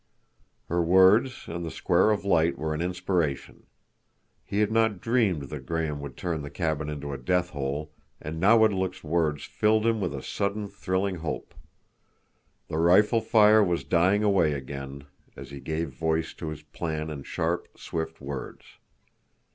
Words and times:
Her 0.67 0.81
words 0.81 1.45
and 1.47 1.63
the 1.63 1.69
square 1.69 2.09
of 2.09 2.25
light 2.25 2.57
were 2.57 2.73
an 2.73 2.81
inspiration. 2.81 3.67
He 4.43 4.57
had 4.61 4.71
not 4.71 4.99
dreamed 4.99 5.43
that 5.49 5.67
Graham 5.67 5.99
would 6.01 6.17
turn 6.17 6.41
the 6.41 6.49
cabin 6.49 6.89
into 6.89 7.13
a 7.13 7.19
death 7.19 7.51
hole, 7.51 7.93
and 8.19 8.39
Nawadlook's 8.39 9.03
words 9.03 9.43
filled 9.43 9.85
him 9.85 10.01
with 10.01 10.15
a 10.15 10.23
sudden 10.23 10.67
thrilling 10.69 11.17
hope. 11.17 11.53
The 12.67 12.79
rifle 12.79 13.21
fire 13.21 13.63
was 13.63 13.83
dying 13.83 14.23
away 14.23 14.53
again 14.53 15.03
as 15.35 15.51
he 15.51 15.59
gave 15.59 15.89
voice 15.89 16.33
to 16.33 16.47
his 16.47 16.63
plan 16.63 17.11
in 17.11 17.21
sharp, 17.21 17.67
swift 17.77 18.19
words. 18.19 18.65